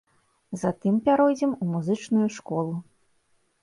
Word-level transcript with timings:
Затым 0.61 0.97
пяройдзем 1.05 1.55
у 1.63 1.71
музычную 1.77 2.27
школу. 2.41 2.73